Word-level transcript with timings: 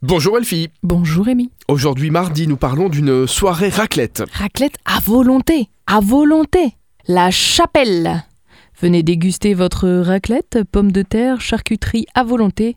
Bonjour 0.00 0.38
Elfie. 0.38 0.68
Bonjour 0.84 1.24
Rémi. 1.26 1.50
Aujourd'hui 1.66 2.10
mardi, 2.10 2.46
nous 2.46 2.56
parlons 2.56 2.88
d'une 2.88 3.26
soirée 3.26 3.68
raclette. 3.68 4.22
Raclette 4.32 4.76
à 4.84 5.00
volonté, 5.00 5.70
à 5.88 5.98
volonté. 5.98 6.76
La 7.08 7.32
chapelle. 7.32 8.22
Venez 8.80 9.02
déguster 9.02 9.54
votre 9.54 9.88
raclette, 9.88 10.60
pommes 10.70 10.92
de 10.92 11.02
terre, 11.02 11.40
charcuterie 11.40 12.06
à 12.14 12.22
volonté 12.22 12.76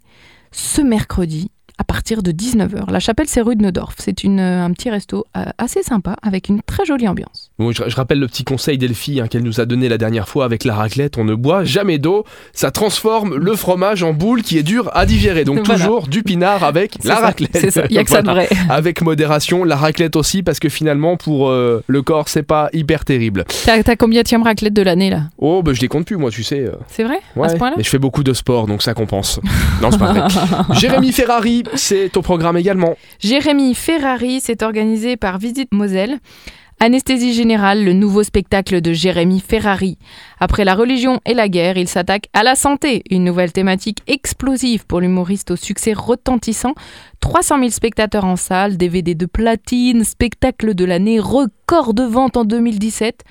ce 0.51 0.81
mercredi 0.81 1.51
à 1.77 1.83
partir 2.01 2.23
de 2.23 2.31
19h. 2.31 2.89
La 2.91 2.99
chapelle, 2.99 3.27
c'est 3.27 3.41
rue 3.41 3.55
de 3.55 3.61
Neudorf. 3.61 3.93
C'est 3.99 4.25
euh, 4.25 4.65
un 4.65 4.71
petit 4.71 4.89
resto 4.89 5.27
euh, 5.37 5.45
assez 5.59 5.83
sympa 5.83 6.15
avec 6.23 6.49
une 6.49 6.63
très 6.63 6.83
jolie 6.83 7.07
ambiance. 7.07 7.51
Bon, 7.59 7.71
je, 7.71 7.83
je 7.87 7.95
rappelle 7.95 8.19
le 8.19 8.25
petit 8.25 8.43
conseil 8.43 8.79
d'Elfie 8.79 9.21
hein, 9.21 9.27
qu'elle 9.27 9.43
nous 9.43 9.61
a 9.61 9.67
donné 9.67 9.87
la 9.87 9.99
dernière 9.99 10.27
fois 10.27 10.45
avec 10.45 10.63
la 10.63 10.73
raclette. 10.73 11.19
On 11.19 11.25
ne 11.25 11.35
boit 11.35 11.63
jamais 11.63 11.99
d'eau. 11.99 12.25
Ça 12.53 12.71
transforme 12.71 13.35
le 13.35 13.55
fromage 13.55 14.01
en 14.01 14.13
boule 14.13 14.41
qui 14.41 14.57
est 14.57 14.63
dur 14.63 14.89
à 14.95 15.05
digérer. 15.05 15.43
Donc 15.43 15.59
Voilà. 15.67 15.79
toujours 15.85 16.07
du 16.07 16.23
pinard 16.23 16.63
avec 16.63 16.95
C'est 17.01 17.09
la 17.09 17.17
ça, 17.17 17.21
raclette. 17.21 17.51
C'est 17.55 17.69
ça, 17.69 17.83
il 17.87 17.91
n'y 17.93 17.99
a 17.99 18.03
que 18.03 18.09
ça 18.09 18.23
de 18.23 18.31
vrai. 18.31 18.49
Avec 18.69 19.01
modération, 19.03 19.63
la 19.63 19.75
raclette 19.75 20.15
aussi 20.15 20.41
parce 20.41 20.59
que 20.59 20.69
finalement 20.69 21.17
pour 21.17 21.49
euh, 21.49 21.83
le 21.85 22.01
corps 22.01 22.29
c'est 22.29 22.41
pas 22.41 22.69
hyper 22.73 23.05
terrible. 23.05 23.45
T'as 23.65 23.83
t'as 23.83 23.95
combien 23.95 24.23
de 24.23 24.43
raclette 24.43 24.73
de 24.73 24.81
l'année 24.81 25.11
là? 25.11 25.25
Oh 25.37 25.61
bah 25.61 25.73
je 25.73 25.81
les 25.81 25.87
compte 25.87 26.05
plus 26.05 26.17
moi 26.17 26.31
tu 26.31 26.41
sais. 26.41 26.65
C'est 26.87 27.03
vrai? 27.03 27.19
Ouais. 27.35 27.45
À 27.45 27.49
ce 27.49 27.57
point-là? 27.57 27.75
Mais 27.77 27.83
je 27.83 27.89
fais 27.89 27.99
beaucoup 27.99 28.23
de 28.23 28.33
sport 28.33 28.65
donc 28.65 28.81
ça 28.81 28.95
compense. 28.95 29.39
non 29.83 29.91
c'est 29.91 29.99
pas 29.99 30.13
vrai. 30.13 30.27
Jérémy 30.79 31.11
Ferrari 31.11 31.63
au 32.15 32.21
programme 32.21 32.57
également. 32.57 32.95
Jérémy 33.19 33.73
Ferrari 33.75 34.39
s'est 34.39 34.63
organisé 34.63 35.17
par 35.17 35.37
Visite 35.37 35.73
Moselle. 35.73 36.19
Anesthésie 36.83 37.35
générale, 37.35 37.85
le 37.85 37.93
nouveau 37.93 38.23
spectacle 38.23 38.81
de 38.81 38.91
Jérémy 38.91 39.39
Ferrari. 39.39 39.99
Après 40.39 40.65
la 40.65 40.73
religion 40.73 41.19
et 41.27 41.35
la 41.35 41.47
guerre, 41.47 41.77
il 41.77 41.87
s'attaque 41.87 42.27
à 42.33 42.41
la 42.41 42.55
santé, 42.55 43.03
une 43.11 43.23
nouvelle 43.23 43.51
thématique 43.51 43.99
explosive 44.07 44.87
pour 44.87 44.99
l'humoriste 44.99 45.51
au 45.51 45.55
succès 45.55 45.93
retentissant. 45.93 46.73
300 47.19 47.59
000 47.59 47.69
spectateurs 47.69 48.25
en 48.25 48.35
salle, 48.35 48.77
DVD 48.77 49.13
de 49.13 49.27
platine, 49.27 50.03
spectacle 50.03 50.73
de 50.73 50.83
l'année, 50.83 51.19
record 51.19 51.93
de 51.93 52.01
vente 52.01 52.35
en 52.35 52.45
2017. 52.45 53.25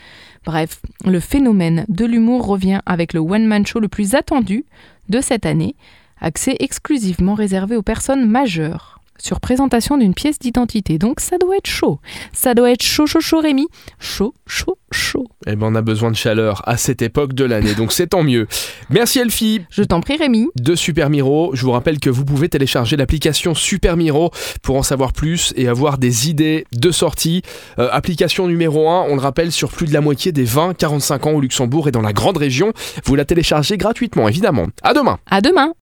Bref, 0.46 0.80
le 1.04 1.18
phénomène 1.18 1.86
de 1.88 2.04
l'humour 2.04 2.46
revient 2.46 2.78
avec 2.86 3.14
le 3.14 3.20
one-man 3.20 3.66
show 3.66 3.80
le 3.80 3.88
plus 3.88 4.14
attendu 4.14 4.64
de 5.08 5.20
cette 5.20 5.44
année, 5.44 5.74
accès 6.20 6.56
exclusivement 6.60 7.34
réservé 7.34 7.76
aux 7.76 7.82
personnes 7.82 8.28
majeures 8.28 9.00
sur 9.22 9.40
présentation 9.40 9.98
d'une 9.98 10.14
pièce 10.14 10.38
d'identité. 10.38 10.98
Donc 10.98 11.20
ça 11.20 11.38
doit 11.38 11.56
être 11.56 11.66
chaud. 11.66 12.00
Ça 12.32 12.54
doit 12.54 12.70
être 12.70 12.82
chaud, 12.82 13.06
chaud, 13.06 13.20
chaud, 13.20 13.40
Rémi. 13.40 13.68
Chaud, 13.98 14.34
chaud, 14.46 14.78
chaud. 14.90 15.26
Eh 15.46 15.56
ben 15.56 15.66
on 15.66 15.74
a 15.74 15.82
besoin 15.82 16.10
de 16.10 16.16
chaleur 16.16 16.62
à 16.66 16.76
cette 16.76 17.02
époque 17.02 17.34
de 17.34 17.44
l'année 17.44 17.74
donc 17.74 17.92
c'est 17.92 18.08
tant 18.08 18.22
mieux. 18.22 18.46
Merci 18.88 19.18
Elfie. 19.18 19.62
Je 19.70 19.82
t'en 19.82 20.00
prie, 20.00 20.16
Rémi. 20.16 20.48
de 20.56 20.74
Super 20.74 21.10
Miro. 21.10 21.50
Je 21.54 21.62
vous 21.64 21.70
rappelle 21.72 22.00
que 22.00 22.10
vous 22.10 22.24
pouvez 22.24 22.48
télécharger 22.48 22.96
l'application 22.96 23.54
Super 23.54 23.96
Miro 23.96 24.30
pour 24.62 24.76
en 24.76 24.82
savoir 24.82 25.12
plus 25.12 25.52
et 25.56 25.68
avoir 25.68 25.98
des 25.98 26.28
idées 26.28 26.64
de 26.72 26.90
sortie. 26.90 27.42
Euh, 27.78 27.88
application 27.92 28.46
numéro 28.48 28.88
1, 28.88 29.06
on 29.08 29.14
le 29.14 29.20
rappelle, 29.20 29.52
sur 29.52 29.70
plus 29.70 29.86
de 29.86 29.92
la 29.92 30.00
moitié 30.00 30.32
des 30.32 30.46
20-45 30.46 31.28
ans 31.28 31.32
au 31.32 31.40
Luxembourg 31.40 31.88
et 31.88 31.92
dans 31.92 32.02
la 32.02 32.12
grande 32.12 32.36
région. 32.36 32.72
Vous 33.04 33.14
la 33.14 33.24
téléchargez 33.24 33.76
gratuitement, 33.76 34.28
évidemment. 34.28 34.66
À 34.82 34.94
demain 34.94 35.18
À 35.30 35.40
demain. 35.40 35.72